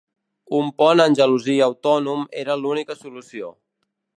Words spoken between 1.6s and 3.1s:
autònom era l'única